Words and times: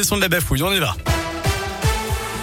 De 0.00 0.20
la 0.20 0.64
on 0.64 0.72
y 0.72 0.78
va. 0.78 0.96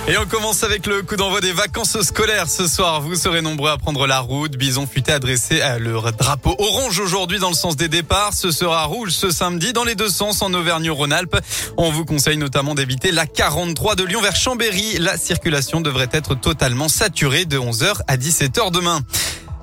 Et 0.09 0.17
on 0.17 0.25
commence 0.25 0.65
avec 0.65 0.85
le 0.87 1.03
coup 1.03 1.15
d'envoi 1.15 1.39
des 1.39 1.53
vacances 1.53 2.01
scolaires 2.01 2.49
ce 2.49 2.67
soir. 2.67 2.99
Vous 2.99 3.15
serez 3.15 3.41
nombreux 3.41 3.69
à 3.69 3.77
prendre 3.77 4.07
la 4.07 4.19
route. 4.19 4.57
Bison 4.57 4.85
futé 4.85 5.13
adressé 5.13 5.61
à 5.61 5.79
leur 5.79 6.11
drapeau 6.11 6.53
orange 6.59 6.99
aujourd'hui 6.99 7.39
dans 7.39 7.47
le 7.47 7.55
sens 7.55 7.77
des 7.77 7.87
départs. 7.87 8.33
Ce 8.33 8.51
sera 8.51 8.83
rouge 8.83 9.11
ce 9.11 9.31
samedi 9.31 9.71
dans 9.71 9.85
les 9.85 9.95
deux 9.95 10.09
sens 10.09 10.41
en 10.41 10.53
Auvergne-Rhône-Alpes. 10.53 11.37
On 11.77 11.91
vous 11.91 12.03
conseille 12.03 12.35
notamment 12.35 12.75
d'éviter 12.75 13.13
la 13.13 13.25
43 13.25 13.95
de 13.95 14.03
Lyon 14.03 14.19
vers 14.19 14.35
Chambéry. 14.35 14.97
La 14.99 15.15
circulation 15.15 15.79
devrait 15.79 16.09
être 16.11 16.35
totalement 16.35 16.89
saturée 16.89 17.45
de 17.45 17.57
11h 17.57 18.01
à 18.09 18.17
17h 18.17 18.71
demain. 18.71 18.99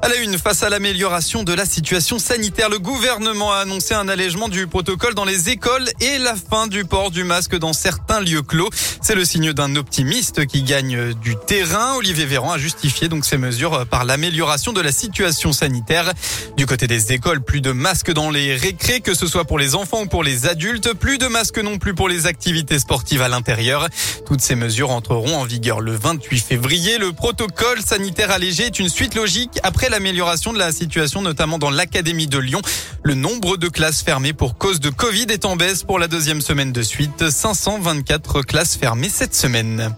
À 0.05 0.09
la 0.09 0.17
une, 0.17 0.37
face 0.37 0.65
à 0.65 0.69
l'amélioration 0.69 1.45
de 1.45 1.53
la 1.53 1.65
situation 1.65 2.19
sanitaire, 2.19 2.69
le 2.69 2.81
gouvernement 2.81 3.53
a 3.53 3.59
annoncé 3.59 3.95
un 3.95 4.09
allègement 4.09 4.49
du 4.49 4.67
protocole 4.67 5.15
dans 5.15 5.25
les 5.25 5.49
écoles 5.49 5.89
et 6.01 6.19
la 6.19 6.35
fin 6.35 6.67
du 6.67 6.85
port 6.85 7.13
du 7.13 7.23
masque 7.23 7.57
dans 7.57 7.73
certains 7.73 8.19
lieux 8.19 8.43
clos. 8.43 8.69
C'est 9.01 9.15
le 9.15 9.25
signe 9.25 9.53
d'un 9.53 9.77
optimiste 9.77 10.45
qui 10.47 10.65
gagne 10.65 11.15
du 11.15 11.37
terrain. 11.47 11.95
Olivier 11.95 12.25
Véran 12.25 12.51
a 12.51 12.59
justifié 12.59 13.09
donc 13.09 13.25
ces 13.25 13.39
mesures 13.39 13.87
par 13.87 14.05
l'amélioration 14.05 14.73
de 14.73 14.81
la 14.81 14.91
situation 14.91 15.53
sanitaire. 15.53 16.13
Du 16.57 16.67
côté 16.67 16.89
des 16.89 17.13
écoles, 17.13 17.41
plus 17.41 17.61
de 17.61 17.71
masques 17.71 18.13
dans 18.13 18.31
les 18.31 18.57
récrés, 18.57 19.03
que 19.03 19.15
ce 19.15 19.29
soit 19.29 19.45
pour 19.45 19.61
les 19.61 19.77
enfants 19.77 20.03
ou 20.03 20.07
pour 20.07 20.25
les 20.25 20.47
adultes. 20.47 20.95
Plus 20.95 21.19
de 21.19 21.29
masques 21.29 21.63
non 21.63 21.79
plus 21.79 21.95
pour 21.95 22.09
les 22.09 22.27
activités 22.27 22.81
sportives 22.81 23.23
à 23.23 23.29
l'intérieur. 23.29 23.87
Toutes 24.27 24.41
ces 24.41 24.57
mesures 24.57 24.91
entreront 24.91 25.37
en 25.37 25.45
vigueur 25.45 25.81
le 25.81 25.95
28 25.95 26.41
février. 26.41 26.99
Le 26.99 27.13
protocole 27.13 27.81
sanitaire 27.83 28.33
allégé 28.33 28.65
est 28.65 28.81
une 28.81 28.89
suite 28.89 29.15
logique 29.15 29.61
après 29.63 29.92
l'amélioration 29.93 30.55
de 30.55 30.59
la 30.59 30.73
situation, 30.73 31.21
notamment 31.21 31.59
dans 31.59 31.71
l'Académie 31.71 32.27
de 32.27 32.39
Lyon. 32.39 32.63
Le 33.03 33.15
nombre 33.15 33.59
de 33.59 33.69
classes 33.69 34.03
fermées 34.03 34.33
pour 34.33 34.57
cause 34.57 34.81
de 34.81 34.89
Covid 34.89 35.27
est 35.29 35.45
en 35.45 35.55
baisse 35.55 35.83
pour 35.83 35.99
la 35.99 36.09
deuxième 36.09 36.41
semaine 36.41 36.73
de 36.73 36.83
suite. 36.83 37.29
524 37.29 38.41
classes 38.41 38.77
fermées 38.77 39.11
cette 39.11 39.35
semaine. 39.35 39.95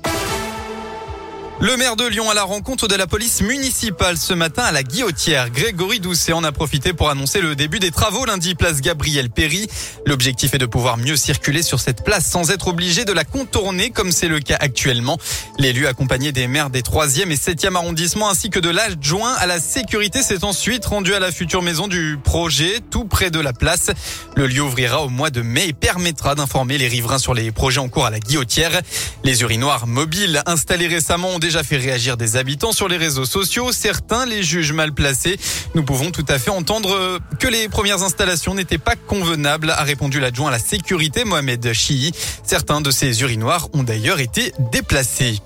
Le 1.60 1.76
maire 1.76 1.94
de 1.94 2.04
Lyon 2.04 2.28
à 2.28 2.34
la 2.34 2.42
rencontre 2.42 2.88
de 2.88 2.96
la 2.96 3.06
police 3.06 3.40
municipale 3.40 4.18
ce 4.18 4.34
matin 4.34 4.64
à 4.64 4.72
la 4.72 4.82
Guillotière. 4.82 5.50
Grégory 5.50 6.00
Doucet 6.00 6.32
en 6.32 6.42
a 6.42 6.50
profité 6.50 6.92
pour 6.92 7.08
annoncer 7.10 7.40
le 7.40 7.54
début 7.54 7.78
des 7.78 7.92
travaux 7.92 8.24
lundi 8.24 8.54
place 8.56 8.80
Gabriel 8.80 9.30
Péry. 9.30 9.68
L'objectif 10.04 10.52
est 10.54 10.58
de 10.58 10.66
pouvoir 10.66 10.98
mieux 10.98 11.16
circuler 11.16 11.62
sur 11.62 11.78
cette 11.80 12.04
place 12.04 12.26
sans 12.26 12.50
être 12.50 12.68
obligé 12.68 13.04
de 13.04 13.12
la 13.12 13.24
contourner 13.24 13.90
comme 13.90 14.10
c'est 14.10 14.28
le 14.28 14.40
cas 14.40 14.58
actuellement. 14.60 15.16
L'élu 15.58 15.86
accompagné 15.86 16.32
des 16.32 16.48
maires 16.48 16.70
des 16.70 16.82
3e 16.82 17.30
et 17.30 17.36
7e 17.36 17.76
arrondissements 17.76 18.28
ainsi 18.28 18.50
que 18.50 18.58
de 18.58 18.68
l'adjoint 18.68 19.32
à 19.34 19.46
la 19.46 19.60
sécurité 19.60 20.22
s'est 20.22 20.44
ensuite 20.44 20.84
rendu 20.84 21.14
à 21.14 21.20
la 21.20 21.30
future 21.30 21.62
maison 21.62 21.86
du 21.86 22.18
projet 22.22 22.80
tout 22.90 23.04
près 23.04 23.30
de 23.30 23.38
la 23.38 23.52
place. 23.52 23.90
Le 24.36 24.48
lieu 24.48 24.60
ouvrira 24.60 25.02
au 25.02 25.08
mois 25.08 25.30
de 25.30 25.40
mai 25.40 25.68
et 25.68 25.72
permettra 25.72 26.34
d'informer 26.34 26.78
les 26.78 26.88
riverains 26.88 27.18
sur 27.18 27.32
les 27.32 27.52
projets 27.52 27.80
en 27.80 27.88
cours 27.88 28.06
à 28.06 28.10
la 28.10 28.18
Guillotière. 28.18 28.82
Les 29.22 29.40
urinoirs 29.42 29.86
mobiles 29.86 30.42
installés 30.46 30.88
récemment 30.88 31.28
ont 31.28 31.38
déjà 31.38 31.53
fait 31.62 31.76
réagir 31.76 32.16
des 32.16 32.36
habitants 32.36 32.72
sur 32.72 32.88
les 32.88 32.96
réseaux 32.96 33.24
sociaux. 33.24 33.72
Certains 33.72 34.26
les 34.26 34.42
jugent 34.42 34.72
mal 34.72 34.92
placés. 34.92 35.38
Nous 35.74 35.84
pouvons 35.84 36.10
tout 36.10 36.24
à 36.28 36.38
fait 36.38 36.50
entendre 36.50 37.18
que 37.38 37.46
les 37.46 37.68
premières 37.68 38.02
installations 38.02 38.54
n'étaient 38.54 38.78
pas 38.78 38.96
convenables, 38.96 39.70
a 39.70 39.82
répondu 39.82 40.20
l'adjoint 40.20 40.48
à 40.48 40.52
la 40.52 40.58
sécurité 40.58 41.24
Mohamed 41.24 41.72
Chii. 41.72 42.12
Certains 42.42 42.80
de 42.80 42.90
ces 42.90 43.22
urinoirs 43.22 43.68
ont 43.72 43.82
d'ailleurs 43.82 44.20
été 44.20 44.52
déplacés. 44.72 45.38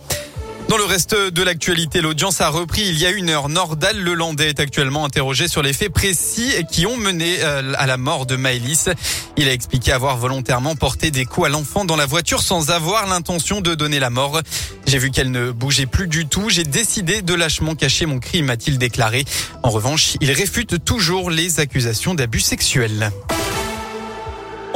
Dans 0.69 0.77
le 0.77 0.85
reste 0.85 1.15
de 1.15 1.43
l'actualité, 1.43 2.03
l'audience 2.03 2.43
a 2.43 2.51
repris 2.51 2.83
il 2.83 2.99
y 2.99 3.07
a 3.07 3.11
une 3.11 3.31
heure. 3.31 3.49
Nordal 3.49 3.99
Lelandais 3.99 4.51
est 4.51 4.61
actuellement 4.61 5.07
interrogé 5.07 5.49
sur 5.49 5.63
les 5.63 5.73
faits 5.73 5.91
précis 5.91 6.53
qui 6.71 6.85
ont 6.85 6.99
mené 6.99 7.39
euh, 7.41 7.73
à 7.79 7.87
la 7.87 7.97
mort 7.97 8.27
de 8.27 8.37
Maëlys. 8.37 8.91
Il 9.39 9.49
a 9.49 9.53
expliqué 9.55 9.93
avoir 9.93 10.19
volontairement 10.19 10.77
porté 10.77 11.11
des 11.11 11.25
coups 11.25 11.47
à 11.47 11.49
l'enfant 11.49 11.87
dans 11.87 11.97
la 11.97 12.05
voiture 12.05 12.43
sans 12.43 12.71
avoir 12.71 13.07
l'intention 13.07 13.63
de 13.63 13.75
donner 13.75 13.99
la 13.99 14.11
mort. 14.11 14.43
J'ai 14.87 14.99
vu 14.99 15.11
qu'elle 15.11 15.31
ne 15.31 15.53
bougeait 15.53 15.87
plus 15.87 16.07
du 16.07 16.27
tout. 16.27 16.51
J'ai 16.51 16.65
décidé 16.65 17.23
de 17.23 17.33
lâchement 17.33 17.75
cacher 17.75 18.05
mon 18.05 18.19
crime, 18.19 18.51
a-t-il 18.51 18.77
déclaré. 18.77 19.25
En 19.63 19.71
revanche, 19.71 20.19
il 20.21 20.31
réfute 20.33 20.85
toujours 20.85 21.31
les 21.31 21.61
accusations 21.61 22.15
d'abus 22.15 22.41
sexuels. 22.41 23.11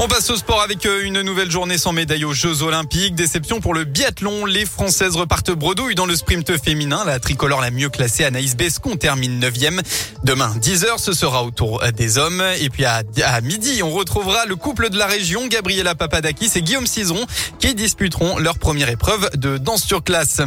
On 0.04 0.08
passe 0.08 0.30
au 0.30 0.36
sport 0.36 0.60
avec 0.60 0.84
euh, 0.84 1.04
une 1.04 1.22
nouvelle 1.22 1.48
journée 1.48 1.78
sans 1.78 1.92
médaille 1.92 2.24
aux 2.24 2.32
Jeux 2.32 2.62
Olympiques. 2.64 3.14
Déception 3.14 3.60
pour 3.60 3.72
le 3.72 3.84
biathlon. 3.84 4.46
Les 4.46 4.66
Françaises 4.66 5.14
repartent 5.14 5.52
bredouille 5.52 5.94
dans 5.94 6.06
le 6.06 6.16
sprint 6.16 6.60
féminin. 6.60 7.04
La 7.06 7.20
tricolore 7.20 7.60
la 7.60 7.70
mieux 7.70 7.88
classée, 7.88 8.24
Anaïs 8.24 8.56
Bescon, 8.56 8.96
termine 8.96 9.38
9e. 9.38 9.80
Demain, 10.24 10.52
10h, 10.60 10.98
ce 10.98 11.12
sera 11.12 11.44
au 11.44 11.52
tour 11.52 11.80
des 11.96 12.18
hommes. 12.18 12.42
Et 12.58 12.68
puis 12.68 12.84
à, 12.84 13.04
à 13.24 13.40
midi, 13.42 13.80
on 13.84 13.92
retrouvera 13.92 14.44
le 14.44 14.56
couple 14.56 14.90
de 14.90 14.98
la 14.98 15.06
région, 15.06 15.46
Gabriela 15.46 15.94
Papadakis 15.94 16.50
et 16.56 16.62
Guillaume 16.62 16.88
Cizeron, 16.88 17.24
qui 17.60 17.76
disputeront 17.76 18.38
leur 18.38 18.58
première 18.58 18.88
épreuve 18.88 19.30
de 19.36 19.56
danse 19.56 19.84
sur 19.84 20.02
classe. 20.02 20.40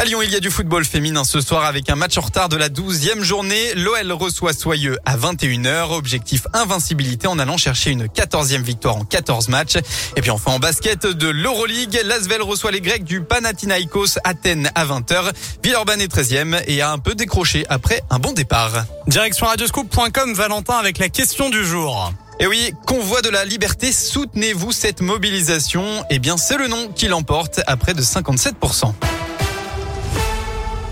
À 0.00 0.04
Lyon, 0.04 0.22
il 0.22 0.30
y 0.30 0.36
a 0.36 0.40
du 0.40 0.48
football 0.48 0.84
féminin 0.84 1.24
ce 1.24 1.40
soir 1.40 1.64
avec 1.64 1.90
un 1.90 1.96
match 1.96 2.16
en 2.18 2.20
retard 2.20 2.48
de 2.48 2.56
la 2.56 2.68
12e 2.68 3.20
journée. 3.20 3.74
L'OL 3.74 4.12
reçoit 4.12 4.52
Soyeux 4.52 4.96
à 5.04 5.16
21h. 5.16 5.92
Objectif 5.92 6.46
invincibilité 6.52 7.26
en 7.26 7.36
allant 7.40 7.56
chercher 7.56 7.90
une 7.90 8.06
14e 8.06 8.62
victoire 8.62 8.94
en 8.94 9.04
14 9.04 9.48
matchs. 9.48 9.76
Et 10.14 10.20
puis 10.20 10.30
enfin 10.30 10.52
en 10.52 10.60
basket 10.60 11.04
de 11.04 11.26
l'Euroleague, 11.26 12.00
Lasvel 12.04 12.42
reçoit 12.42 12.70
les 12.70 12.80
Grecs 12.80 13.02
du 13.02 13.22
Panathinaikos 13.22 14.20
Athènes 14.22 14.70
à 14.76 14.86
20h. 14.86 15.32
Villeurbanne 15.64 16.00
est 16.00 16.14
13e 16.14 16.62
et 16.68 16.80
a 16.80 16.92
un 16.92 16.98
peu 16.98 17.16
décroché 17.16 17.66
après 17.68 18.04
un 18.08 18.20
bon 18.20 18.30
départ. 18.30 18.84
Direction 19.08 19.46
radioscoop.com 19.46 20.32
Valentin 20.32 20.76
avec 20.76 20.98
la 20.98 21.08
question 21.08 21.50
du 21.50 21.66
jour. 21.66 22.12
Et 22.38 22.46
oui, 22.46 22.72
convoi 22.86 23.20
de 23.20 23.30
la 23.30 23.44
liberté, 23.44 23.90
soutenez-vous 23.90 24.70
cette 24.70 25.00
mobilisation? 25.00 26.04
Eh 26.08 26.20
bien, 26.20 26.36
c'est 26.36 26.56
le 26.56 26.68
nom 26.68 26.86
qui 26.94 27.08
l'emporte 27.08 27.62
à 27.66 27.76
près 27.76 27.94
de 27.94 28.02
57%. 28.02 28.94